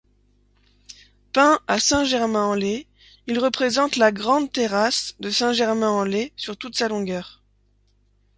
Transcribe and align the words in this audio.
Peint 1.31 1.59
à 1.67 1.79
Saint-Germain-en-Laye, 1.79 2.87
il 3.27 3.37
représente 3.37 3.97
la 3.97 4.11
grande 4.11 4.51
terrasse 4.51 5.13
de 5.19 5.29
Saint-Germain-en-Laye 5.29 6.31
sur 6.35 6.57
toute 6.57 6.75
sa 6.75 6.87
longueur. 6.87 7.43